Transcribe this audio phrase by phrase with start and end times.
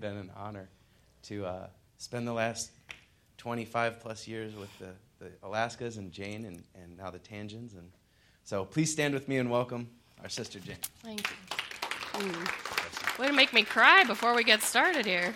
[0.00, 0.68] been an honor
[1.24, 1.66] to uh,
[1.98, 2.70] spend the last
[3.38, 7.72] 25 plus years with the, the Alaskas and Jane and, and now the Tangens.
[7.72, 7.90] And
[8.44, 9.88] so please stand with me and welcome
[10.22, 10.76] our sister Jane.
[11.02, 12.22] Thank you.
[12.22, 13.22] Ooh.
[13.22, 15.34] Way to make me cry before we get started here.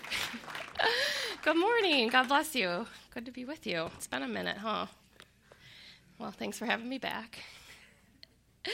[1.43, 2.09] Good morning.
[2.09, 2.87] God bless you.
[3.13, 3.91] Good to be with you.
[3.97, 4.87] It's been a minute, huh?
[6.19, 7.39] Well, thanks for having me back.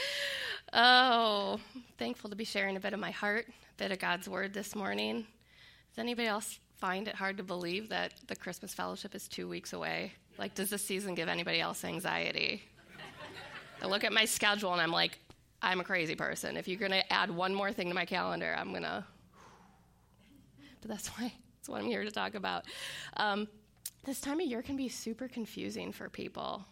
[0.71, 1.59] Oh,
[1.97, 4.75] thankful to be sharing a bit of my heart, a bit of God's word this
[4.75, 5.25] morning.
[5.89, 9.73] Does anybody else find it hard to believe that the Christmas fellowship is two weeks
[9.73, 10.13] away?
[10.37, 12.63] Like, does this season give anybody else anxiety?
[13.81, 15.19] I look at my schedule and I'm like,
[15.61, 16.57] I'm a crazy person.
[16.57, 19.03] If you're going to add one more thing to my calendar, I'm going to.
[20.81, 22.65] But that's why that's what I'm here to talk about.
[23.17, 23.47] Um,
[24.05, 26.63] this time of year can be super confusing for people.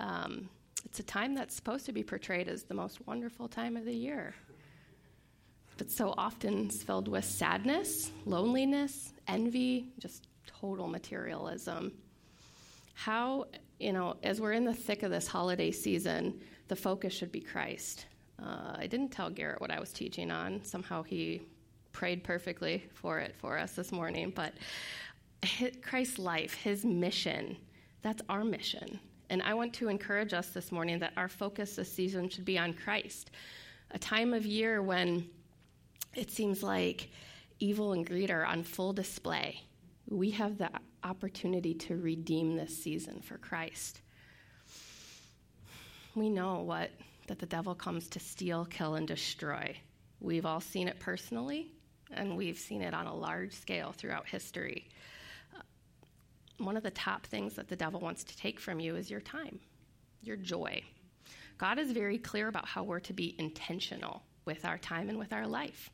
[0.00, 0.48] Um,
[0.84, 3.94] it's a time that's supposed to be portrayed as the most wonderful time of the
[3.94, 4.34] year.
[5.82, 11.90] But so often it's filled with sadness, loneliness, envy, just total materialism.
[12.94, 13.46] How,
[13.80, 17.40] you know, as we're in the thick of this holiday season, the focus should be
[17.40, 18.06] Christ.
[18.40, 20.64] Uh, I didn't tell Garrett what I was teaching on.
[20.64, 21.42] Somehow he
[21.90, 24.32] prayed perfectly for it for us this morning.
[24.32, 24.54] But
[25.82, 27.56] Christ's life, his mission,
[28.02, 29.00] that's our mission.
[29.30, 32.56] And I want to encourage us this morning that our focus this season should be
[32.56, 33.32] on Christ.
[33.90, 35.28] A time of year when
[36.14, 37.10] it seems like
[37.58, 39.62] evil and greed are on full display.
[40.08, 40.70] We have the
[41.04, 44.00] opportunity to redeem this season for Christ.
[46.14, 46.90] We know what
[47.28, 49.76] that the devil comes to steal, kill, and destroy.
[50.20, 51.72] We've all seen it personally,
[52.12, 54.88] and we've seen it on a large scale throughout history.
[56.58, 59.20] One of the top things that the devil wants to take from you is your
[59.20, 59.58] time,
[60.20, 60.82] your joy.
[61.58, 65.32] God is very clear about how we're to be intentional with our time and with
[65.32, 65.90] our life.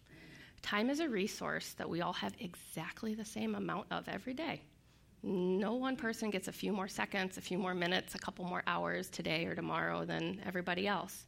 [0.63, 4.63] Time is a resource that we all have exactly the same amount of every day.
[5.23, 8.63] No one person gets a few more seconds, a few more minutes, a couple more
[8.67, 11.27] hours today or tomorrow than everybody else.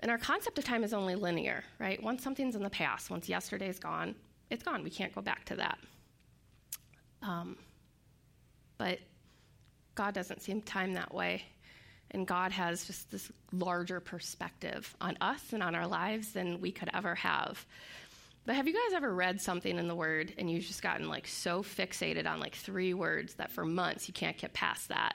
[0.00, 2.02] And our concept of time is only linear, right?
[2.02, 4.14] Once something's in the past, once yesterday's gone,
[4.50, 4.82] it's gone.
[4.82, 5.78] We can't go back to that.
[7.22, 7.56] Um,
[8.76, 8.98] but
[9.94, 11.42] God doesn't see time that way.
[12.14, 16.72] And God has just this larger perspective on us and on our lives than we
[16.72, 17.64] could ever have.
[18.46, 21.26] But have you guys ever read something in the Word and you've just gotten like
[21.26, 25.14] so fixated on like three words that for months you can't get past that?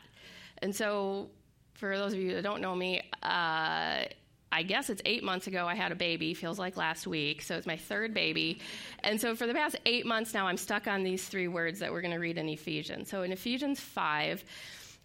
[0.62, 1.30] And so,
[1.76, 4.04] for those of you that don't know me, uh,
[4.52, 7.42] I guess it's eight months ago I had a baby, feels like last week.
[7.42, 8.60] So it's my third baby.
[9.04, 11.92] And so for the past eight months now, I'm stuck on these three words that
[11.92, 13.10] we're going to read in Ephesians.
[13.10, 14.44] So in Ephesians 5,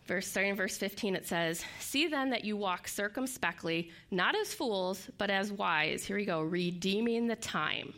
[0.06, 4.52] verse, starting in verse 15, it says, See then that you walk circumspectly, not as
[4.52, 6.04] fools, but as wise.
[6.04, 7.94] Here we go, redeeming the time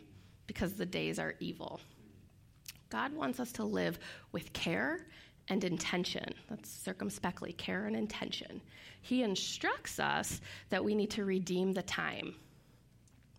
[0.47, 1.79] because the days are evil.
[2.89, 3.99] God wants us to live
[4.31, 5.07] with care
[5.49, 6.33] and intention.
[6.49, 8.61] That's circumspectly, care and intention.
[9.01, 12.35] He instructs us that we need to redeem the time,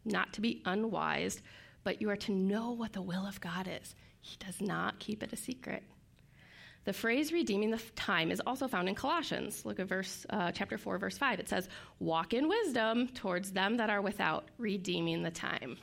[0.04, 1.42] not to be unwise,
[1.84, 3.94] but you are to know what the will of God is.
[4.20, 5.82] He does not keep it a secret.
[6.88, 9.66] The phrase redeeming the time is also found in Colossians.
[9.66, 11.38] Look at verse uh, chapter 4 verse 5.
[11.38, 11.69] It says,
[11.99, 15.76] "Walk in wisdom towards them that are without, redeeming the time."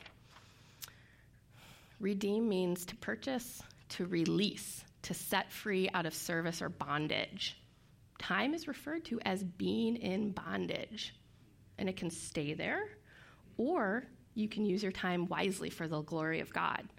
[2.00, 7.56] Redeem means to purchase, to release, to set free out of service or bondage.
[8.18, 11.14] Time is referred to as being in bondage,
[11.78, 12.82] and it can stay there,
[13.58, 16.90] or you can use your time wisely for the glory of God.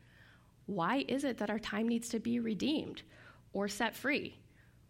[0.66, 3.02] Why is it that our time needs to be redeemed
[3.52, 4.36] or set free?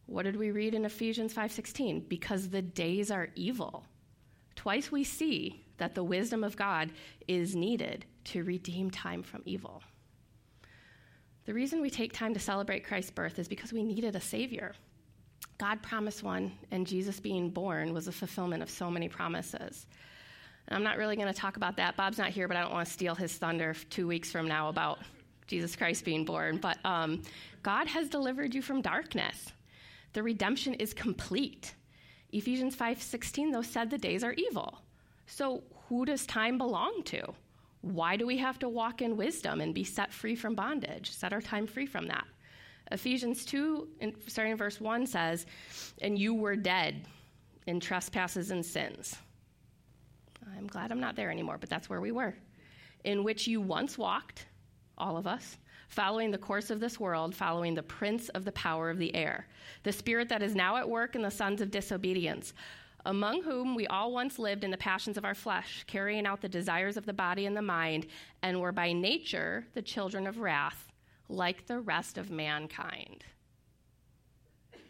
[0.06, 2.00] What did we read in Ephesians 5:16?
[2.08, 3.84] Because the days are evil.
[4.54, 6.92] Twice we see that the wisdom of God
[7.28, 9.82] is needed to redeem time from evil.
[11.44, 14.74] The reason we take time to celebrate Christ's birth is because we needed a Savior.
[15.58, 19.86] God promised one, and Jesus being born was a fulfillment of so many promises.
[20.66, 21.96] And I'm not really going to talk about that.
[21.96, 24.68] Bob's not here, but I don't want to steal his thunder two weeks from now
[24.68, 24.98] about
[25.46, 26.58] Jesus Christ being born.
[26.58, 27.22] But um,
[27.62, 29.53] God has delivered you from darkness.
[30.12, 31.74] The redemption is complete.
[32.32, 34.82] Ephesians 5:16 though said the days are evil.
[35.26, 37.34] So who does time belong to?
[37.82, 41.10] Why do we have to walk in wisdom and be set free from bondage?
[41.10, 42.26] Set our time free from that.
[42.91, 43.88] Ephesians 2,
[44.26, 45.47] starting in verse 1 says,
[46.03, 47.06] And you were dead
[47.66, 49.16] in trespasses and sins.
[50.56, 52.34] I'm glad I'm not there anymore, but that's where we were.
[53.04, 54.47] In which you once walked,
[54.98, 55.59] all of us,
[55.89, 59.47] following the course of this world, following the prince of the power of the air,
[59.83, 62.53] the spirit that is now at work in the sons of disobedience
[63.07, 66.48] among whom we all once lived in the passions of our flesh, carrying out the
[66.48, 68.07] desires of the body and the mind,
[68.43, 70.93] and were by nature the children of wrath,
[71.28, 73.25] like the rest of mankind.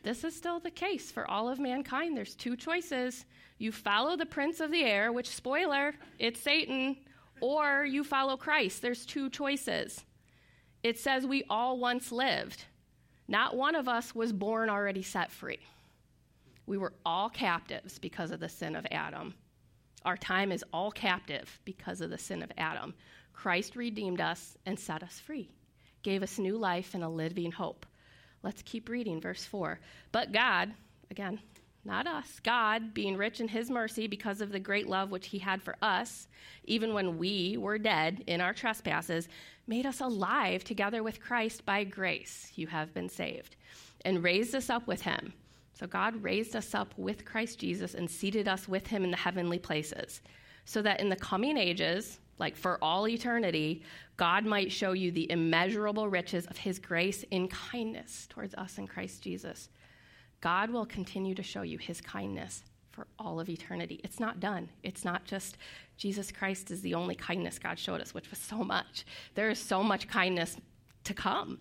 [0.02, 2.16] This is still the case for all of mankind.
[2.16, 3.26] There's two choices.
[3.58, 6.96] You follow the prince of the air, which, spoiler, it's Satan,
[7.40, 8.82] or you follow Christ.
[8.82, 10.04] There's two choices.
[10.82, 12.64] It says we all once lived.
[13.28, 15.58] Not one of us was born already set free.
[16.66, 19.34] We were all captives because of the sin of Adam.
[20.04, 22.94] Our time is all captive because of the sin of Adam.
[23.32, 25.50] Christ redeemed us and set us free,
[26.02, 27.86] gave us new life and a living hope.
[28.42, 29.80] Let's keep reading, verse 4.
[30.12, 30.72] But God,
[31.10, 31.40] again,
[31.86, 35.38] not us, God, being rich in his mercy because of the great love which he
[35.38, 36.28] had for us,
[36.64, 39.28] even when we were dead in our trespasses,
[39.66, 42.52] made us alive together with Christ by grace.
[42.56, 43.56] You have been saved,
[44.04, 45.32] and raised us up with him.
[45.74, 49.16] So God raised us up with Christ Jesus and seated us with him in the
[49.16, 50.22] heavenly places,
[50.64, 53.82] so that in the coming ages, like for all eternity,
[54.16, 58.86] God might show you the immeasurable riches of his grace in kindness towards us in
[58.86, 59.68] Christ Jesus.
[60.40, 64.00] God will continue to show you his kindness for all of eternity.
[64.04, 64.68] It's not done.
[64.82, 65.58] It's not just
[65.96, 69.04] Jesus Christ is the only kindness God showed us, which was so much.
[69.34, 70.56] There is so much kindness
[71.04, 71.58] to come.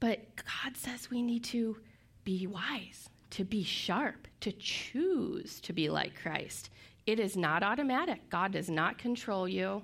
[0.00, 1.76] But God says we need to
[2.24, 6.70] be wise, to be sharp, to choose to be like Christ.
[7.06, 8.28] It is not automatic.
[8.28, 9.82] God does not control you,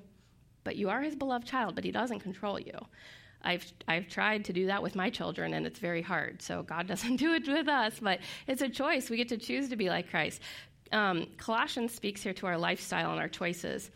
[0.65, 2.79] but you are his beloved child, but he doesn't control you.
[3.45, 6.43] I've, I've tried to do that with my children, and it's very hard.
[6.43, 9.11] So God doesn't do it with us, but it's a choice.
[9.11, 10.41] We get to choose to be like Christ.
[10.93, 13.91] Um, Colossians speaks here to our lifestyle and our choices.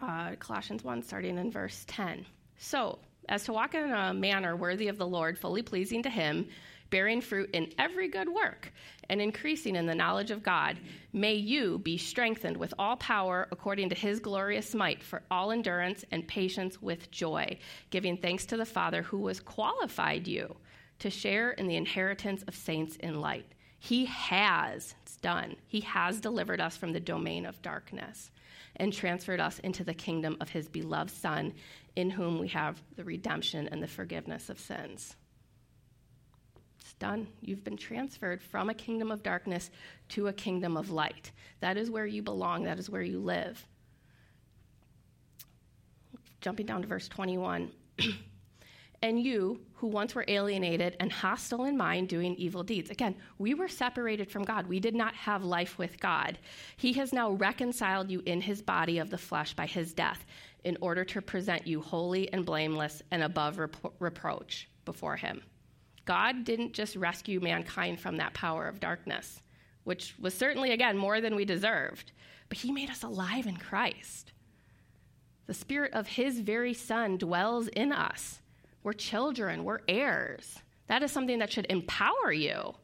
[0.00, 2.24] Uh, Colossians 1, starting in verse 10.
[2.58, 2.98] So,
[3.28, 6.48] as to walk in a manner worthy of the Lord, fully pleasing to Him,
[6.90, 8.72] bearing fruit in every good work,
[9.08, 10.76] and increasing in the knowledge of God,
[11.12, 16.04] may you be strengthened with all power according to his glorious might for all endurance
[16.10, 17.58] and patience with joy,
[17.90, 20.56] giving thanks to the Father who has qualified you
[20.98, 23.46] to share in the inheritance of saints in light.
[23.78, 28.30] He has, it's done, he has delivered us from the domain of darkness
[28.76, 31.54] and transferred us into the kingdom of his beloved Son,
[31.96, 35.16] in whom we have the redemption and the forgiveness of sins
[37.00, 37.26] done.
[37.40, 39.70] You've been transferred from a kingdom of darkness
[40.10, 41.32] to a kingdom of light.
[41.58, 43.66] That is where you belong, that is where you live.
[46.40, 47.72] Jumping down to verse 21.
[49.02, 52.90] and you, who once were alienated and hostile in mind, doing evil deeds.
[52.90, 54.66] Again, we were separated from God.
[54.66, 56.38] We did not have life with God.
[56.76, 60.24] He has now reconciled you in his body of the flesh by his death,
[60.64, 65.40] in order to present you holy and blameless and above repro- reproach before him.
[66.04, 69.42] God didn't just rescue mankind from that power of darkness,
[69.84, 72.12] which was certainly, again, more than we deserved,
[72.48, 74.32] but He made us alive in Christ.
[75.46, 78.40] The Spirit of His very Son dwells in us.
[78.82, 80.58] We're children, we're heirs.
[80.86, 82.74] That is something that should empower you.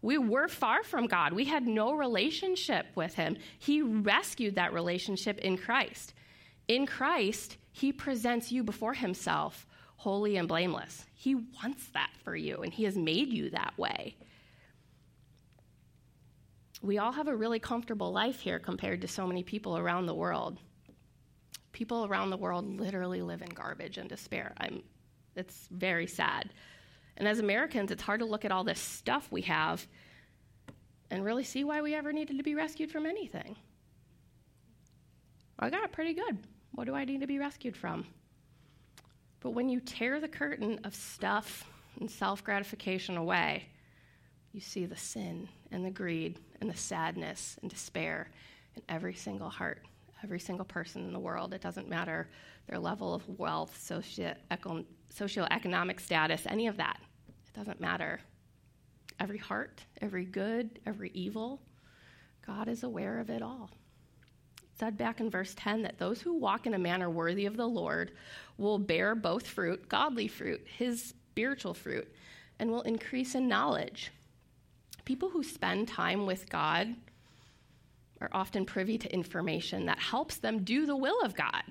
[0.00, 1.32] We were far from God.
[1.32, 3.36] We had no relationship with Him.
[3.58, 6.14] He rescued that relationship in Christ.
[6.66, 9.66] In Christ, He presents you before Himself
[10.02, 11.06] holy and blameless.
[11.14, 14.16] He wants that for you, and He has made you that way.
[16.82, 20.14] We all have a really comfortable life here compared to so many people around the
[20.14, 20.58] world.
[21.70, 24.52] People around the world literally live in garbage and despair.
[24.58, 24.82] I'm,
[25.36, 26.50] it's very sad.
[27.16, 29.86] And as Americans, it's hard to look at all this stuff we have
[31.12, 33.54] and really see why we ever needed to be rescued from anything.
[35.60, 36.38] I got it pretty good.
[36.72, 38.04] What do I need to be rescued from?
[39.42, 41.64] But when you tear the curtain of stuff
[41.98, 43.66] and self gratification away,
[44.52, 48.30] you see the sin and the greed and the sadness and despair
[48.76, 49.82] in every single heart,
[50.22, 51.52] every single person in the world.
[51.54, 52.28] It doesn't matter
[52.68, 54.36] their level of wealth, socio-
[55.12, 57.00] socioeconomic status, any of that.
[57.28, 58.20] It doesn't matter.
[59.18, 61.60] Every heart, every good, every evil,
[62.46, 63.70] God is aware of it all
[64.78, 67.66] said back in verse 10 that those who walk in a manner worthy of the
[67.66, 68.12] Lord
[68.58, 72.10] will bear both fruit, godly fruit, his spiritual fruit,
[72.58, 74.10] and will increase in knowledge.
[75.04, 76.94] People who spend time with God
[78.20, 81.62] are often privy to information that helps them do the will of God.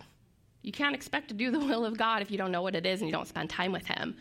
[0.62, 2.86] You can't expect to do the will of God if you don't know what it
[2.86, 4.16] is and you don't spend time with Him,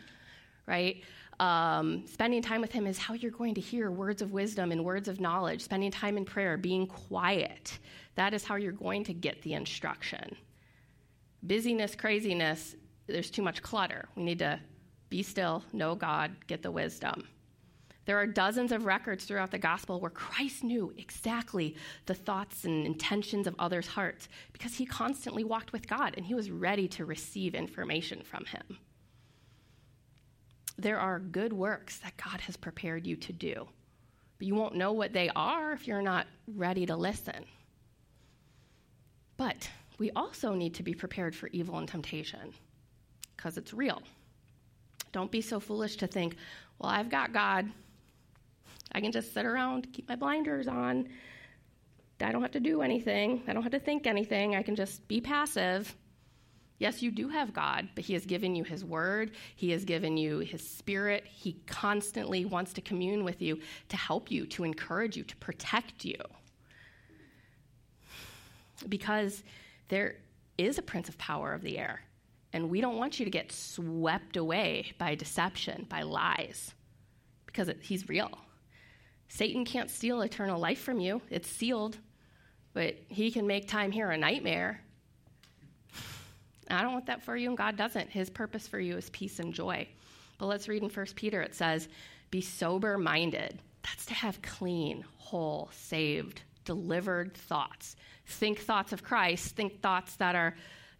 [0.65, 1.03] right?
[1.41, 4.85] Um, spending time with Him is how you're going to hear words of wisdom and
[4.85, 5.61] words of knowledge.
[5.61, 7.79] Spending time in prayer, being quiet,
[8.13, 10.35] that is how you're going to get the instruction.
[11.41, 12.75] Busyness, craziness,
[13.07, 14.07] there's too much clutter.
[14.15, 14.59] We need to
[15.09, 17.27] be still, know God, get the wisdom.
[18.05, 22.85] There are dozens of records throughout the gospel where Christ knew exactly the thoughts and
[22.85, 27.05] intentions of others' hearts because he constantly walked with God and he was ready to
[27.05, 28.77] receive information from him.
[30.77, 33.67] There are good works that God has prepared you to do,
[34.37, 37.45] but you won't know what they are if you're not ready to listen.
[39.37, 42.53] But we also need to be prepared for evil and temptation
[43.35, 44.01] because it's real.
[45.11, 46.35] Don't be so foolish to think,
[46.79, 47.69] well, I've got God.
[48.91, 51.09] I can just sit around, keep my blinders on.
[52.19, 53.43] I don't have to do anything.
[53.47, 54.55] I don't have to think anything.
[54.55, 55.95] I can just be passive.
[56.81, 59.33] Yes, you do have God, but He has given you His Word.
[59.55, 61.27] He has given you His Spirit.
[61.27, 63.59] He constantly wants to commune with you
[63.89, 66.15] to help you, to encourage you, to protect you.
[68.89, 69.43] Because
[69.89, 70.15] there
[70.57, 72.01] is a prince of power of the air,
[72.51, 76.73] and we don't want you to get swept away by deception, by lies,
[77.45, 78.31] because it, he's real.
[79.27, 81.99] Satan can't steal eternal life from you, it's sealed,
[82.73, 84.81] but he can make time here a nightmare.
[86.71, 88.09] I don't want that for you, and God doesn't.
[88.09, 89.87] His purpose for you is peace and joy.
[90.37, 91.87] But let's read in 1 Peter it says,
[92.29, 93.59] Be sober minded.
[93.83, 97.95] That's to have clean, whole, saved, delivered thoughts.
[98.25, 100.55] Think thoughts of Christ, think thoughts that are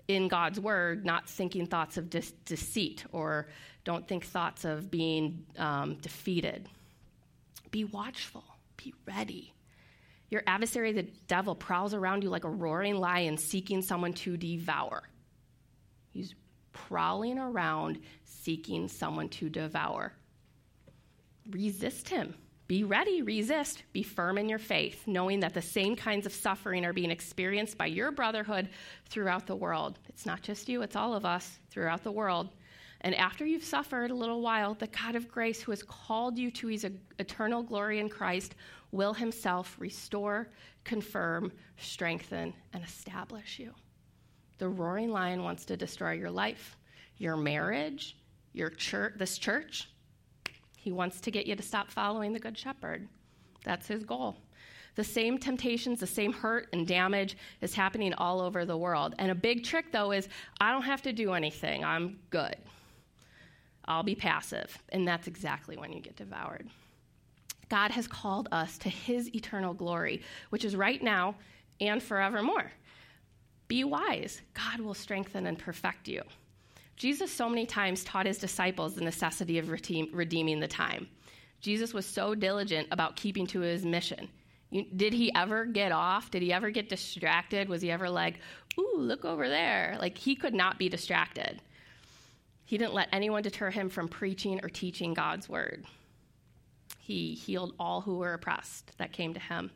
[0.08, 3.48] in God's word, not thinking thoughts of de- deceit or
[3.84, 6.68] don't think thoughts of being um, defeated.
[7.72, 8.44] Be watchful,
[8.78, 9.54] be ready.
[10.30, 15.04] Your adversary, the devil, prowls around you like a roaring lion seeking someone to devour.
[16.12, 16.36] He's
[16.74, 20.14] prowling around seeking someone to devour.
[21.50, 22.36] Resist him.
[22.68, 26.86] Be ready, resist, be firm in your faith, knowing that the same kinds of suffering
[26.86, 28.70] are being experienced by your brotherhood
[29.10, 30.00] throughout the world.
[30.08, 32.48] It's not just you, it's all of us throughout the world.
[33.02, 36.50] And after you've suffered a little while, the God of grace, who has called you
[36.52, 36.88] to his
[37.20, 38.56] eternal glory in Christ,
[38.92, 40.50] will himself restore,
[40.86, 43.74] confirm, strengthen, and establish you.
[44.62, 46.78] The roaring lion wants to destroy your life,
[47.18, 48.16] your marriage,
[48.54, 49.90] your church, this church,
[50.78, 53.08] he wants to get you to stop following the Good Shepherd.
[53.64, 54.38] That's his goal.
[54.94, 59.16] The same temptations, the same hurt and damage is happening all over the world.
[59.18, 61.84] And a big trick, though, is I don't have to do anything.
[61.84, 62.56] I'm good.
[63.86, 64.78] I'll be passive.
[64.90, 66.70] And that's exactly when you get devoured.
[67.68, 71.34] God has called us to his eternal glory, which is right now
[71.80, 72.72] and forevermore.
[73.72, 74.42] Be wise.
[74.54, 76.24] God will strengthen and perfect you.
[76.98, 81.08] Jesus so many times taught his disciples the necessity of redeeming the time.
[81.62, 84.28] Jesus was so diligent about keeping to his mission.
[84.74, 86.30] Did he ever get off?
[86.32, 87.70] Did he ever get distracted?
[87.70, 88.40] Was he ever like,
[88.78, 89.96] ooh, look over there?
[90.02, 91.62] Like, he could not be distracted.
[92.66, 95.86] He didn't let anyone deter him from preaching or teaching God's word.
[97.00, 99.72] He healed all who were oppressed that came to him.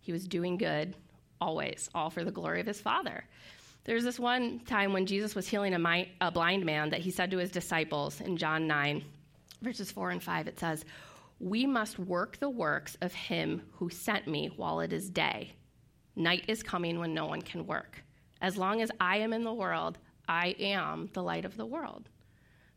[0.00, 0.94] He was doing good
[1.40, 3.24] always, all for the glory of his Father.
[3.84, 7.10] There's this one time when Jesus was healing a, mi- a blind man that he
[7.10, 9.02] said to his disciples in John 9,
[9.62, 10.46] verses 4 and 5.
[10.46, 10.84] It says,
[11.40, 15.54] We must work the works of him who sent me while it is day.
[16.16, 18.02] Night is coming when no one can work.
[18.42, 22.10] As long as I am in the world, I am the light of the world.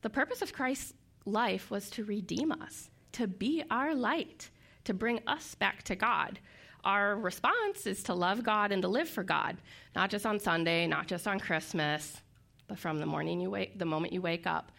[0.01, 0.94] The purpose of Christ's
[1.25, 4.50] life was to redeem us, to be our light,
[4.86, 6.39] to bring us back to God
[6.83, 9.57] our response is to love God and to live for God,
[9.95, 12.21] not just on Sunday, not just on Christmas,
[12.67, 14.71] but from the morning you wake, the moment you wake up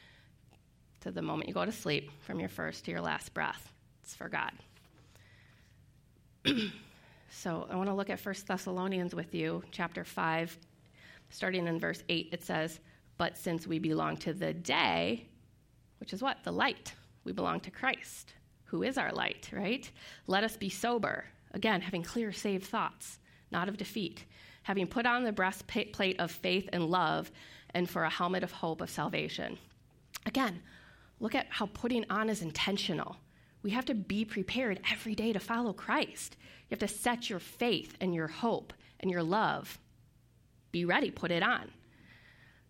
[1.01, 3.73] to the moment you go to sleep, from your first to your last breath.
[4.03, 4.53] It's for God.
[7.31, 10.57] so I want to look at 1 Thessalonians with you, chapter 5,
[11.31, 12.29] starting in verse 8.
[12.33, 12.81] It says,
[13.19, 15.27] But since we belong to the day,
[15.99, 16.39] which is what?
[16.45, 16.95] The light.
[17.25, 19.89] We belong to Christ, who is our light, right?
[20.27, 23.19] Let us be sober Again, having clear, saved thoughts,
[23.51, 24.25] not of defeat.
[24.65, 27.31] Having put on the breastplate of faith and love,
[27.75, 29.59] and for a helmet of hope of salvation.
[30.27, 30.63] Again,
[31.21, 33.17] look at how putting on is intentional.
[33.63, 36.37] We have to be prepared every day to follow Christ.
[36.69, 39.79] You have to set your faith and your hope and your love.
[40.71, 41.71] Be ready, put it on.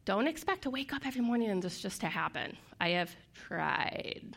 [0.05, 2.57] Don't expect to wake up every morning and this just to happen.
[2.81, 4.37] I have tried.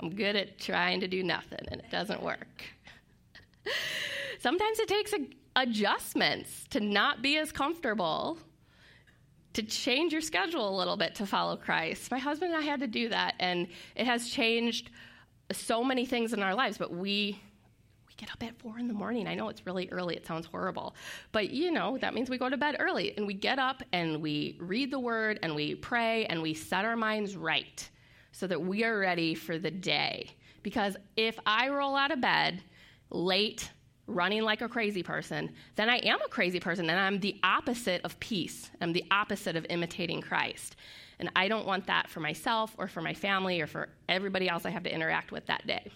[0.00, 2.64] I'm good at trying to do nothing, and it doesn't work.
[4.40, 5.12] Sometimes it takes
[5.56, 8.38] adjustments to not be as comfortable,
[9.54, 12.10] to change your schedule a little bit to follow Christ.
[12.10, 14.90] My husband and I had to do that, and it has changed
[15.52, 17.40] so many things in our lives, but we
[18.06, 19.26] we get up at four in the morning.
[19.26, 20.94] I know it's really early, it sounds horrible.
[21.32, 24.22] But you know, that means we go to bed early and we get up and
[24.22, 27.88] we read the word and we pray and we set our minds right
[28.32, 30.30] so that we are ready for the day
[30.62, 32.62] Because if I roll out of bed
[33.10, 33.70] late,
[34.06, 38.02] running like a crazy person, then I am a crazy person and I'm the opposite
[38.04, 38.70] of peace.
[38.80, 40.76] I'm the opposite of imitating Christ.
[41.20, 44.64] And I don't want that for myself or for my family or for everybody else
[44.64, 45.90] I have to interact with that day.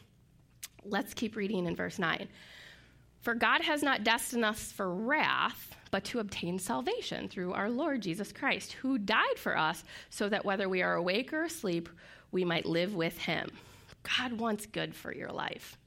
[0.85, 2.29] Let's keep reading in verse 9.
[3.21, 8.03] For God has not destined us for wrath, but to obtain salvation through our Lord
[8.03, 11.89] Jesus Christ, who died for us so that whether we are awake or asleep,
[12.33, 13.49] we might live with him.
[14.19, 15.79] God wants good for your life.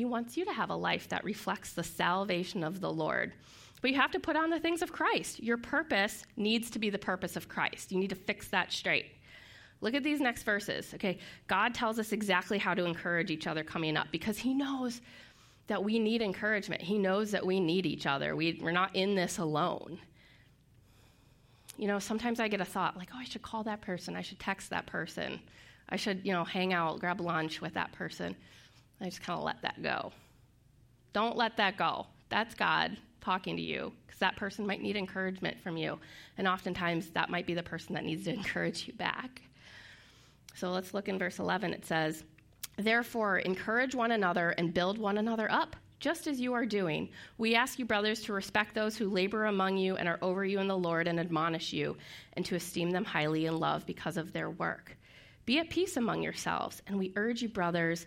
[0.00, 3.34] He wants you to have a life that reflects the salvation of the Lord.
[3.82, 5.42] But you have to put on the things of Christ.
[5.42, 7.92] Your purpose needs to be the purpose of Christ.
[7.92, 9.08] You need to fix that straight.
[9.82, 10.94] Look at these next verses.
[10.94, 15.02] Okay, God tells us exactly how to encourage each other coming up because He knows
[15.66, 16.80] that we need encouragement.
[16.80, 18.34] He knows that we need each other.
[18.34, 19.98] We, we're not in this alone.
[21.76, 24.16] You know, sometimes I get a thought like, oh, I should call that person.
[24.16, 25.40] I should text that person.
[25.90, 28.34] I should, you know, hang out, grab lunch with that person.
[29.00, 30.12] I just kind of let that go.
[31.12, 32.06] Don't let that go.
[32.28, 35.98] That's God talking to you because that person might need encouragement from you.
[36.38, 39.42] And oftentimes that might be the person that needs to encourage you back.
[40.54, 41.72] So let's look in verse 11.
[41.72, 42.24] It says,
[42.76, 47.10] Therefore, encourage one another and build one another up, just as you are doing.
[47.36, 50.60] We ask you, brothers, to respect those who labor among you and are over you
[50.60, 51.96] in the Lord and admonish you,
[52.34, 54.96] and to esteem them highly in love because of their work.
[55.44, 58.06] Be at peace among yourselves, and we urge you, brothers,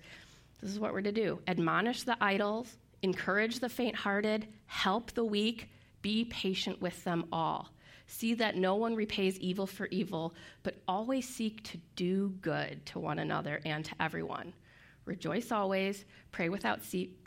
[0.64, 5.26] this is what we're to do admonish the idols, encourage the faint hearted, help the
[5.26, 5.70] weak,
[6.02, 7.70] be patient with them all.
[8.08, 13.00] See that no one repays evil for evil, but always seek to do good to
[13.00, 14.54] one another and to everyone.
[15.06, 16.80] Rejoice always, pray without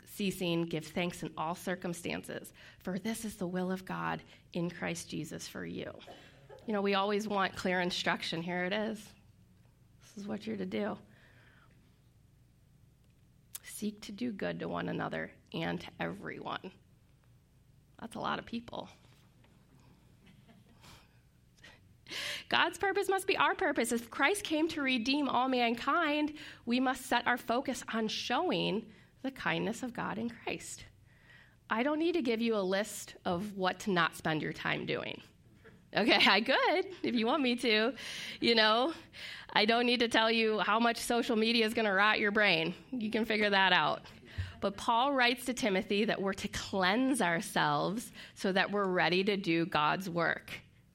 [0.05, 4.21] ceasing, give thanks in all circumstances, for this is the will of God
[4.53, 5.91] in Christ Jesus for you.
[6.65, 8.41] You know, we always want clear instruction.
[8.41, 8.97] Here it is.
[10.01, 10.97] This is what you're to do.
[13.77, 16.71] Seek to do good to one another and to everyone.
[18.01, 18.89] That's a lot of people.
[22.49, 23.91] God's purpose must be our purpose.
[23.91, 26.33] If Christ came to redeem all mankind,
[26.65, 28.83] we must set our focus on showing
[29.21, 30.85] the kindness of God in Christ.
[31.69, 34.87] I don't need to give you a list of what to not spend your time
[34.87, 35.21] doing.
[35.95, 37.93] Okay, I could if you want me to.
[38.39, 38.93] You know,
[39.53, 42.31] I don't need to tell you how much social media is going to rot your
[42.31, 42.73] brain.
[42.91, 44.01] You can figure that out.
[44.59, 49.37] But Paul writes to Timothy that we're to cleanse ourselves so that we're ready to
[49.37, 50.51] do God's work.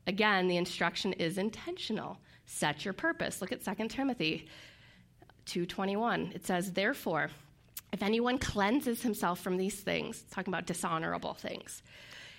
[0.07, 2.19] Again, the instruction is intentional.
[2.45, 3.41] Set your purpose.
[3.41, 4.49] Look at 2 Timothy
[5.47, 6.33] 2:21.
[6.35, 7.31] It says, "Therefore,
[7.93, 11.83] if anyone cleanses himself from these things, talking about dishonorable things,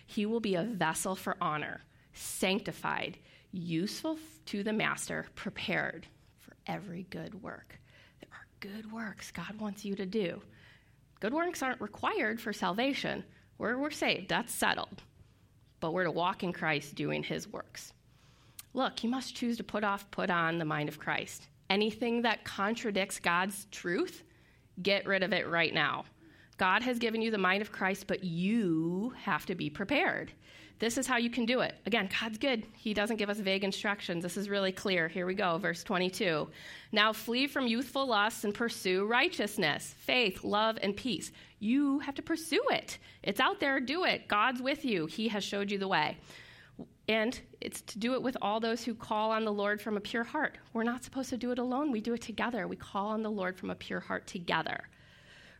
[0.05, 1.81] he will be a vessel for honor,
[2.13, 3.17] sanctified,
[3.51, 6.07] useful to the master, prepared
[6.39, 7.79] for every good work."
[8.19, 10.41] There are good works God wants you to do.
[11.19, 13.23] Good works aren't required for salvation.
[13.57, 15.03] We're, we're saved, that's settled
[15.83, 17.91] but we're to walk in Christ doing his works.
[18.73, 21.49] Look, you must choose to put off, put on the mind of Christ.
[21.69, 24.23] Anything that contradicts God's truth,
[24.81, 26.05] get rid of it right now.
[26.57, 30.31] God has given you the mind of Christ, but you have to be prepared.
[30.79, 31.75] This is how you can do it.
[31.85, 32.65] Again, God's good.
[32.75, 34.23] He doesn't give us vague instructions.
[34.23, 35.07] This is really clear.
[35.07, 36.49] Here we go, verse 22.
[36.91, 41.31] Now flee from youthful lusts and pursue righteousness, faith, love, and peace.
[41.59, 42.97] You have to pursue it.
[43.21, 44.27] It's out there, do it.
[44.27, 45.05] God's with you.
[45.05, 46.17] He has showed you the way.
[47.07, 50.01] And it's to do it with all those who call on the Lord from a
[50.01, 50.57] pure heart.
[50.73, 52.67] We're not supposed to do it alone, we do it together.
[52.67, 54.89] We call on the Lord from a pure heart together.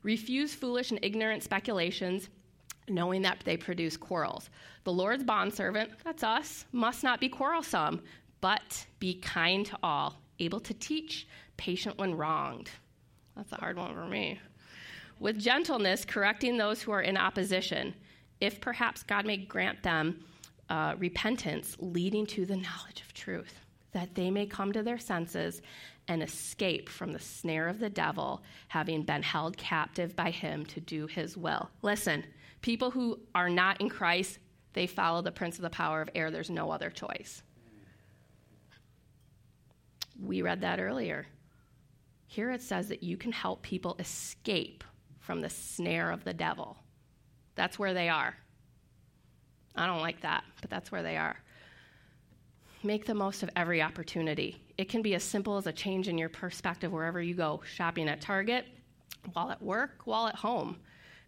[0.04, 2.30] Refuse foolish and ignorant speculations
[2.88, 4.50] knowing that they produce quarrels.
[4.84, 8.02] The Lord's bondservant, that's us, must not be quarrelsome,
[8.41, 12.69] but be kind to all, able to teach, patient when wronged.
[13.36, 14.39] That's a hard one for me.
[15.19, 17.93] With gentleness, correcting those who are in opposition,
[18.41, 20.26] if perhaps God may grant them
[20.69, 23.60] uh, repentance leading to the knowledge of truth,
[23.93, 25.62] that they may come to their senses
[26.08, 30.82] and escape from the snare of the devil, having been held captive by him to
[30.82, 31.69] do his will.
[31.82, 32.26] Listen,
[32.63, 34.39] People who are not in Christ,
[34.71, 36.32] they follow the prince of the power of air.
[36.32, 37.43] There's no other choice.
[40.19, 41.28] We read that earlier.
[42.26, 44.86] Here it says that you can help people escape
[45.19, 46.78] from the snare of the devil.
[47.56, 48.34] That's where they are.
[49.76, 51.36] I don't like that, but that's where they are.
[52.82, 54.62] Make the most of every opportunity.
[54.78, 58.08] It can be as simple as a change in your perspective wherever you go shopping
[58.08, 58.65] at Target,
[59.34, 60.78] while at work, while at home.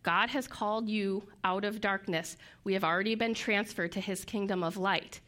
[0.06, 2.38] God has called you out of darkness.
[2.64, 5.20] We have already been transferred to his kingdom of light.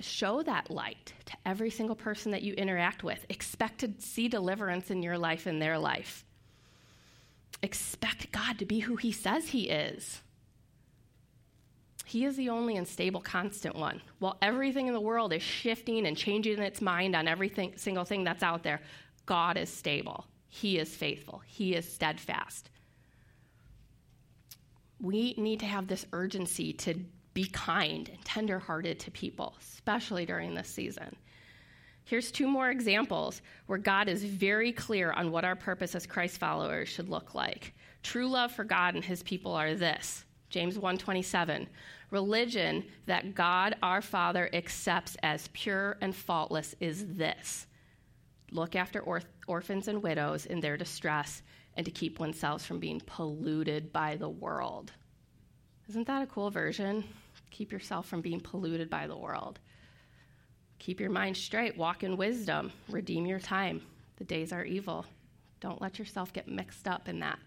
[0.00, 3.26] show that light to every single person that you interact with.
[3.28, 6.24] Expect to see deliverance in your life and their life.
[7.62, 10.22] Expect God to be who He says He is.
[12.06, 14.00] He is the only and stable, constant one.
[14.20, 18.24] While everything in the world is shifting and changing its mind on every single thing
[18.24, 18.80] that's out there,
[19.26, 20.24] God is stable.
[20.48, 21.42] He is faithful.
[21.46, 22.70] He is steadfast.
[25.00, 26.94] We need to have this urgency to
[27.34, 31.14] be kind and tenderhearted to people, especially during this season.
[32.04, 36.38] Here's two more examples where God is very clear on what our purpose as Christ
[36.38, 37.74] followers should look like.
[38.02, 40.24] True love for God and his people are this.
[40.48, 41.68] James 1:27.
[42.10, 47.66] Religion that God our Father accepts as pure and faultless is this.
[48.50, 51.42] Look after or- orphans and widows in their distress
[51.78, 54.92] and to keep oneself from being polluted by the world.
[55.88, 57.04] Isn't that a cool version?
[57.52, 59.60] Keep yourself from being polluted by the world.
[60.80, 63.80] Keep your mind straight, walk in wisdom, redeem your time.
[64.16, 65.06] The days are evil.
[65.60, 67.38] Don't let yourself get mixed up in that.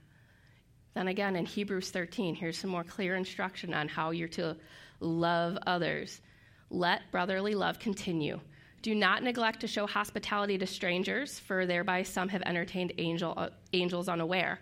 [0.94, 4.56] Then again, in Hebrews 13, here's some more clear instruction on how you're to
[5.02, 6.22] love others.
[6.70, 8.39] Let brotherly love continue.
[8.82, 13.50] Do not neglect to show hospitality to strangers, for thereby some have entertained angel, uh,
[13.74, 14.60] angels unaware.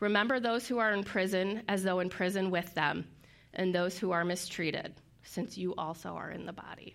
[0.00, 3.06] Remember those who are in prison as though in prison with them,
[3.54, 6.94] and those who are mistreated, since you also are in the body.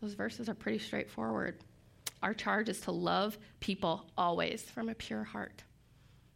[0.00, 1.58] Those verses are pretty straightforward.
[2.22, 5.64] Our charge is to love people always from a pure heart,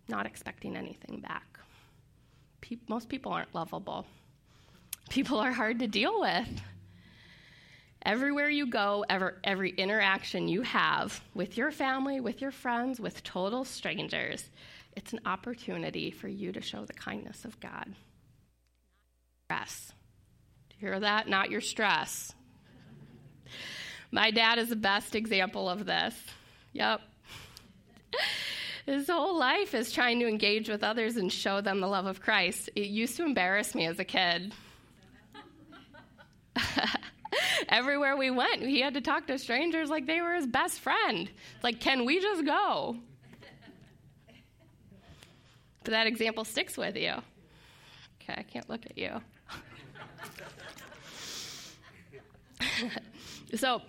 [0.08, 1.58] not expecting anything back.
[2.60, 4.06] Pe- most people aren't lovable,
[5.08, 6.48] people are hard to deal with.
[8.04, 13.22] Everywhere you go, ever, every interaction you have with your family, with your friends, with
[13.22, 14.44] total strangers,
[14.94, 17.94] it's an opportunity for you to show the kindness of God.
[19.46, 19.92] Stress.
[20.68, 21.28] Do you hear that?
[21.28, 22.34] Not your stress.
[24.10, 26.14] My dad is the best example of this.
[26.72, 27.00] Yep.
[28.86, 32.20] His whole life is trying to engage with others and show them the love of
[32.20, 32.68] Christ.
[32.76, 34.52] It used to embarrass me as a kid.
[37.74, 41.28] Everywhere we went, he had to talk to strangers like they were his best friend.
[41.64, 42.98] Like, can we just go?
[45.82, 47.14] But that example sticks with you.
[48.22, 49.20] Okay, I can't look at you.
[53.56, 53.82] so,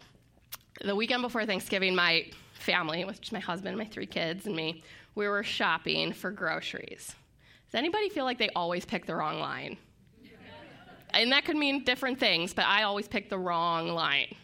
[0.84, 4.82] the weekend before Thanksgiving, my family, which is my husband, my three kids, and me,
[5.14, 7.14] we were shopping for groceries.
[7.68, 9.78] Does anybody feel like they always pick the wrong line?
[11.16, 14.36] And that could mean different things, but I always pick the wrong line.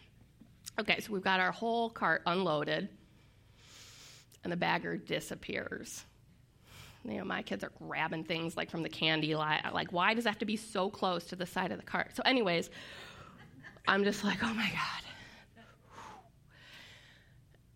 [0.80, 2.88] Okay, so we've got our whole cart unloaded,
[4.44, 6.06] and the bagger disappears.
[7.04, 9.62] You know, my kids are grabbing things like from the candy line.
[9.74, 12.16] Like, why does it have to be so close to the side of the cart?
[12.16, 12.70] So, anyways,
[13.88, 15.11] I'm just like, oh my God.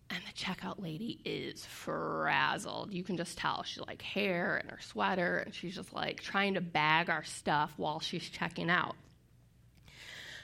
[0.08, 2.92] And the checkout lady is frazzled.
[2.92, 3.64] You can just tell.
[3.64, 7.72] She's like hair and her sweater, and she's just like trying to bag our stuff
[7.76, 8.94] while she's checking out.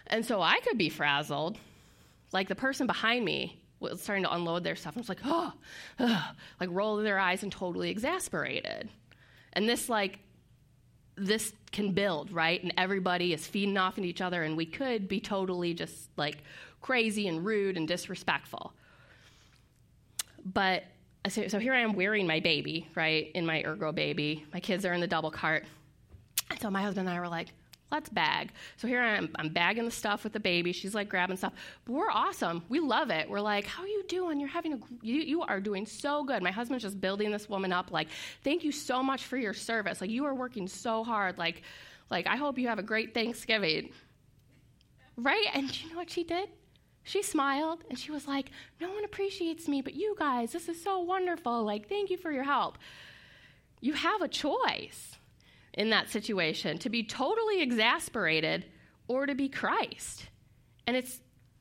[0.08, 1.58] And so I could be frazzled.
[2.32, 4.96] Like the person behind me was starting to unload their stuff.
[4.96, 5.52] I was like, oh,
[6.00, 8.88] oh, like rolling their eyes and totally exasperated.
[9.52, 10.18] And this, like,
[11.16, 12.62] this can build, right?
[12.62, 16.38] And everybody is feeding off of each other, and we could be totally just like
[16.80, 18.72] crazy and rude and disrespectful.
[20.44, 20.84] But
[21.28, 24.42] so, so here I am wearing my baby, right, in my Ergobaby.
[24.52, 25.64] My kids are in the double cart.
[26.50, 27.48] And so my husband and I were like,
[27.92, 28.50] let's bag.
[28.76, 30.72] So here I am, I'm bagging the stuff with the baby.
[30.72, 31.52] She's like grabbing stuff.
[31.84, 32.64] But we're awesome.
[32.68, 33.28] We love it.
[33.28, 34.40] We're like, how are you doing?
[34.40, 36.42] You're having a, you, you are doing so good.
[36.42, 37.92] My husband's just building this woman up.
[37.92, 38.08] Like,
[38.42, 40.00] thank you so much for your service.
[40.00, 41.38] Like, you are working so hard.
[41.38, 41.62] Like,
[42.10, 43.90] like I hope you have a great Thanksgiving.
[45.16, 45.46] Right?
[45.54, 46.48] And you know what she did?
[47.04, 50.52] She smiled and she was like, No one appreciates me but you guys.
[50.52, 51.64] This is so wonderful.
[51.64, 52.78] Like, thank you for your help.
[53.80, 55.16] You have a choice
[55.74, 58.66] in that situation to be totally exasperated
[59.08, 60.26] or to be Christ.
[60.86, 61.20] And it's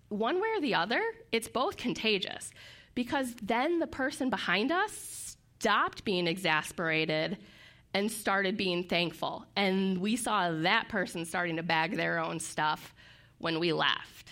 [0.09, 1.01] one way or the other,
[1.31, 2.51] it's both contagious
[2.95, 7.37] because then the person behind us stopped being exasperated
[7.93, 9.45] and started being thankful.
[9.55, 12.93] And we saw that person starting to bag their own stuff
[13.37, 14.30] when we left.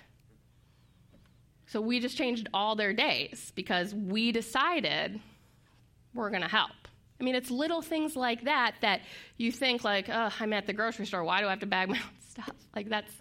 [1.70, 5.20] So we just changed all their days because we decided
[6.16, 6.72] we're going to help.
[7.20, 9.02] I mean, it's little things like that that
[9.38, 11.24] you think like, oh, I'm at the grocery store.
[11.24, 12.56] Why do I have to bag my own stuff?
[12.76, 13.12] Like that's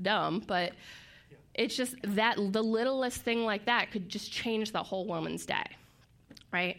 [0.00, 0.72] dumb, but
[1.54, 5.66] it's just that the littlest thing like that could just change the whole woman's day,
[6.52, 6.78] right?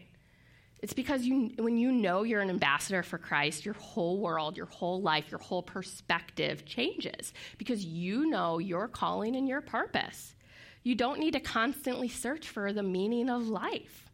[0.81, 4.65] It's because you, when you know you're an ambassador for Christ, your whole world, your
[4.65, 10.33] whole life, your whole perspective changes because you know your calling and your purpose.
[10.83, 14.09] You don't need to constantly search for the meaning of life.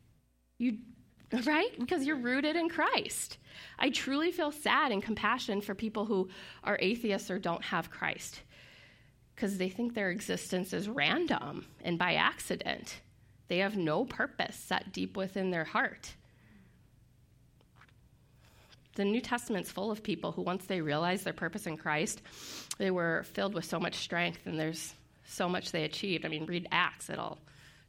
[0.58, 0.80] You,
[1.45, 1.71] right?
[1.80, 3.38] Because you're rooted in Christ.
[3.80, 6.30] I truly feel sad and compassion for people who
[6.63, 8.41] are atheists or don't have Christ
[9.36, 13.01] because they think their existence is random and by accident.
[13.47, 16.15] They have no purpose set deep within their heart.
[18.95, 22.23] The New Testament's full of people who, once they realized their purpose in Christ,
[22.80, 24.95] they were filled with so much strength and there's
[25.28, 26.26] so much they achieved.
[26.26, 27.38] I mean, read Acts, it'll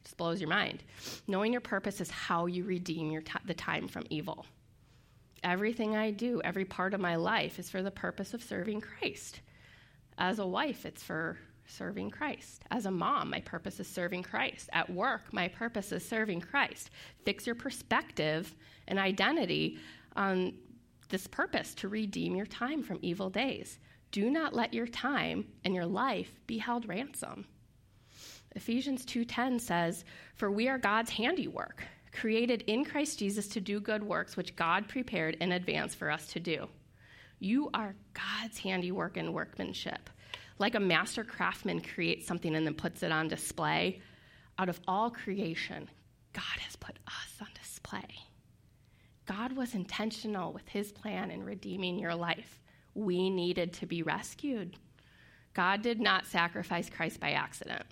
[0.03, 0.83] just blows your mind.
[1.27, 4.45] Knowing your purpose is how you redeem your t- the time from evil.
[5.43, 9.41] Everything I do, every part of my life is for the purpose of serving Christ.
[10.17, 12.63] As a wife, it's for serving Christ.
[12.71, 14.69] As a mom, my purpose is serving Christ.
[14.73, 16.89] At work, my purpose is serving Christ.
[17.23, 18.53] Fix your perspective
[18.87, 19.77] and identity
[20.15, 20.53] on
[21.09, 23.79] this purpose to redeem your time from evil days.
[24.11, 27.45] Do not let your time and your life be held ransom.
[28.55, 30.03] Ephesians 2:10 says,
[30.35, 34.87] "For we are God's handiwork, created in Christ Jesus to do good works which God
[34.87, 36.69] prepared in advance for us to do."
[37.39, 40.09] You are God's handiwork and workmanship.
[40.57, 44.01] Like a master craftsman creates something and then puts it on display,
[44.57, 45.89] out of all creation,
[46.33, 48.25] God has put us on display.
[49.25, 52.59] God was intentional with his plan in redeeming your life.
[52.93, 54.75] We needed to be rescued.
[55.53, 57.85] God did not sacrifice Christ by accident,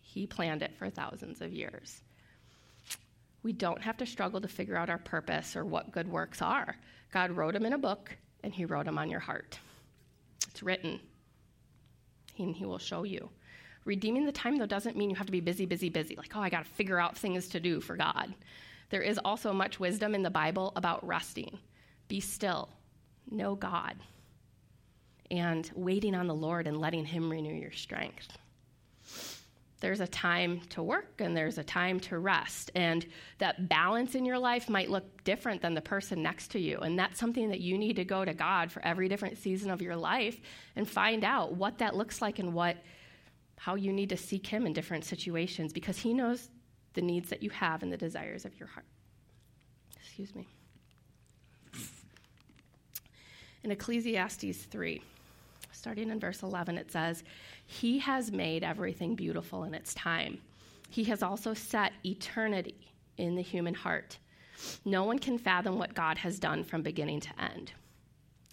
[0.00, 2.02] he planned it for thousands of years.
[3.42, 6.76] We don't have to struggle to figure out our purpose or what good works are.
[7.12, 9.58] God wrote them in a book, and he wrote them on your heart.
[10.48, 10.98] It's written,
[12.38, 13.28] and he will show you.
[13.84, 16.16] Redeeming the time, though, doesn't mean you have to be busy, busy, busy.
[16.16, 18.34] Like, oh, I got to figure out things to do for God.
[18.90, 21.58] There is also much wisdom in the Bible about resting.
[22.08, 22.70] Be still,
[23.30, 23.94] know God,
[25.30, 28.38] and waiting on the Lord and letting Him renew your strength.
[29.80, 32.70] There's a time to work and there's a time to rest.
[32.74, 33.04] And
[33.38, 36.78] that balance in your life might look different than the person next to you.
[36.78, 39.82] And that's something that you need to go to God for every different season of
[39.82, 40.40] your life
[40.74, 42.78] and find out what that looks like and what
[43.56, 46.50] how you need to seek him in different situations because he knows
[46.94, 48.86] the needs that you have and the desires of your heart.
[49.96, 50.46] Excuse me.
[53.62, 55.02] In Ecclesiastes 3,
[55.74, 57.24] starting in verse 11, it says,
[57.66, 60.38] He has made everything beautiful in its time.
[60.88, 64.18] He has also set eternity in the human heart.
[64.84, 67.72] No one can fathom what God has done from beginning to end.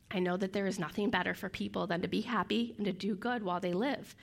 [0.09, 2.91] I know that there is nothing better for people than to be happy and to
[2.91, 4.15] do good while they live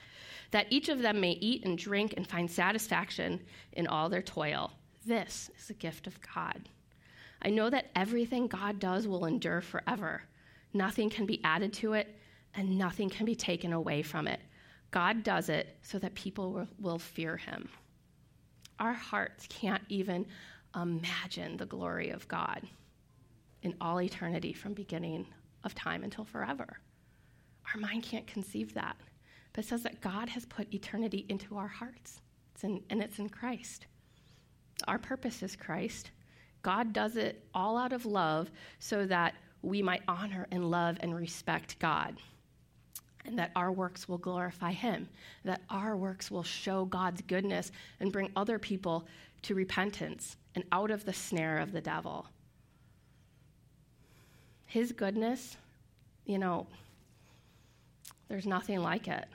[0.51, 3.39] that each of them may eat and drink and find satisfaction
[3.73, 4.71] in all their toil.
[5.05, 6.69] This is a gift of God.
[7.41, 10.23] I know that everything God does will endure forever.
[10.73, 12.18] Nothing can be added to it,
[12.55, 14.39] and nothing can be taken away from it.
[14.91, 17.69] God does it so that people will, fear him.
[18.79, 20.25] Our hearts can't even
[20.75, 22.61] imagine the glory of God
[23.61, 25.27] in all eternity from beginning
[25.63, 26.79] of time until forever.
[27.73, 28.95] Our mind can't conceive that
[29.53, 32.21] but it says that God has put eternity into our hearts,
[32.53, 33.87] it's in, and it's in Christ.
[34.87, 36.11] Our purpose is Christ.
[36.61, 41.15] God does it all out of love so that we might honor and love and
[41.15, 42.17] respect God.
[43.29, 45.07] And that our works will glorify Him,
[45.45, 49.05] that our works will show God's goodness and bring other people
[49.43, 52.25] to repentance and out of the snare of the devil.
[54.65, 55.57] His goodness,
[56.25, 56.65] you know,
[58.29, 59.25] there's nothing like it.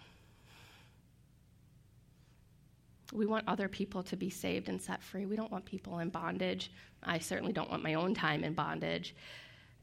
[3.12, 5.24] We want other people to be saved and set free.
[5.24, 6.72] We don't want people in bondage.
[7.04, 9.14] I certainly don't want my own time in bondage.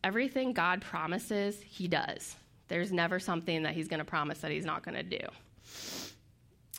[0.04, 2.36] Everything God promises, He does.
[2.71, 5.19] There's never something that He's going to promise that He's not going to do.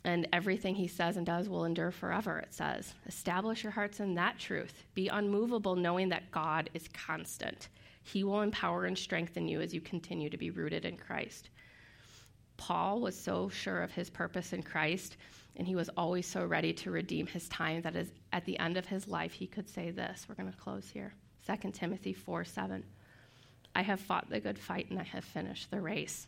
[0.04, 2.94] And everything He says and does will endure forever, it says.
[3.06, 4.84] Establish your hearts in that truth.
[4.94, 7.68] Be unmovable, knowing that God is constant.
[8.04, 11.50] He will empower and strengthen you as you continue to be rooted in Christ.
[12.56, 15.18] Paul was so sure of his purpose in Christ,
[15.56, 18.78] and he was always so ready to redeem his time that is, at the end
[18.78, 20.24] of his life, he could say this.
[20.26, 21.12] We're going to close here
[21.46, 22.82] 2 Timothy 4 7.
[23.74, 26.26] I have fought the good fight and I have finished the race.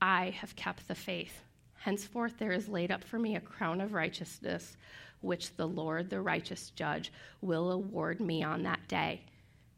[0.00, 1.42] I have kept the faith.
[1.74, 4.76] Henceforth, there is laid up for me a crown of righteousness,
[5.20, 9.22] which the Lord, the righteous judge, will award me on that day.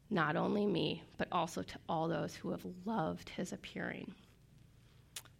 [0.09, 4.13] Not only me, but also to all those who have loved his appearing.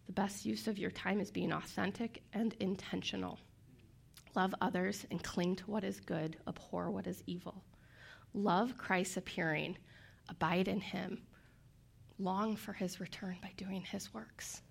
[0.05, 3.39] The best use of your time is being authentic and intentional.
[4.35, 7.63] Love others and cling to what is good, abhor what is evil.
[8.33, 9.77] Love Christ's appearing,
[10.29, 11.21] abide in him,
[12.19, 14.61] long for his return by doing his works.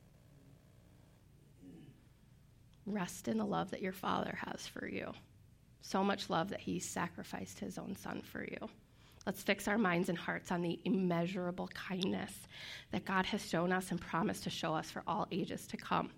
[2.86, 5.12] Rest in the love that your Father has for you.
[5.80, 8.68] So much love that he sacrificed his own son for you.
[9.26, 12.32] Let's fix our minds and hearts on the immeasurable kindness
[12.92, 16.10] that God has shown us and promised to show us for all ages to come.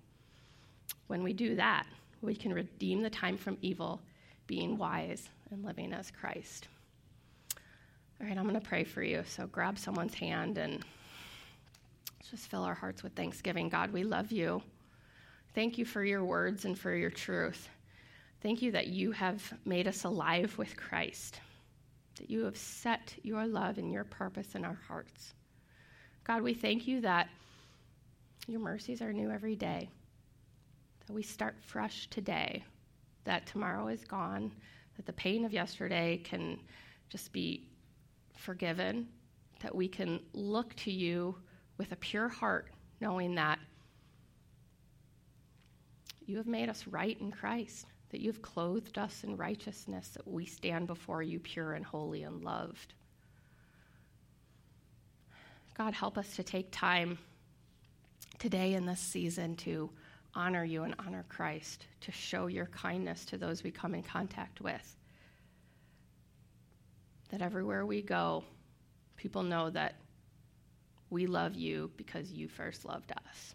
[1.09, 1.87] When we do that,
[2.23, 4.01] we can redeem the time from evil,
[4.47, 6.69] being wise and living as Christ.
[8.21, 9.25] All right, I'm going to pray for you.
[9.27, 10.85] So grab someone's hand and
[12.29, 13.69] just fill our hearts with thanksgiving.
[13.69, 14.63] God, we love you.
[15.55, 17.69] Thank you for your words and for your truth.
[18.43, 21.41] Thank you that you have made us alive with Christ,
[22.17, 25.35] that you have set your love and your purpose in our hearts.
[26.25, 27.29] God, we thank you that
[28.47, 29.91] your mercies are new every day,
[31.07, 32.65] that we start fresh today,
[33.25, 34.53] that tomorrow is gone,
[34.97, 36.59] that the pain of yesterday can
[37.09, 37.67] just be
[38.37, 39.09] forgiven,
[39.61, 41.35] that we can look to you
[41.81, 42.67] with a pure heart,
[43.01, 43.59] knowing that
[46.27, 50.45] you have made us right in Christ, that you've clothed us in righteousness, that we
[50.45, 52.93] stand before you pure and holy and loved.
[55.73, 57.17] God, help us to take time
[58.39, 59.89] today in this season to
[60.35, 64.61] honor you and honor Christ, to show your kindness to those we come in contact
[64.61, 64.97] with.
[67.31, 68.45] That everywhere we go,
[69.17, 69.95] people know that
[71.11, 73.55] we love you because you first loved us.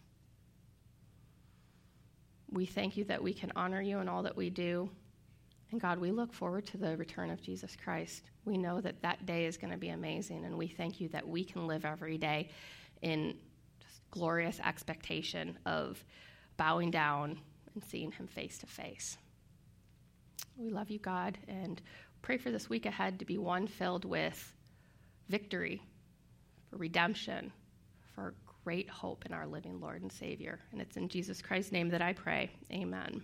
[2.52, 4.90] We thank you that we can honor you in all that we do.
[5.72, 8.30] And God, we look forward to the return of Jesus Christ.
[8.46, 11.28] We know that that day is going to be amazing, and we thank you that
[11.28, 12.50] we can live every day
[13.02, 13.36] in
[13.82, 16.04] just glorious expectation of
[16.58, 17.40] bowing down
[17.74, 19.18] and seeing him face to face.
[20.56, 21.82] We love you, God, and
[22.22, 24.54] pray for this week ahead to be one filled with
[25.28, 25.82] victory,
[26.76, 27.52] for redemption,
[28.14, 28.34] for
[28.64, 30.60] great hope in our living Lord and Savior.
[30.72, 32.52] And it's in Jesus Christ's name that I pray.
[32.72, 33.24] Amen.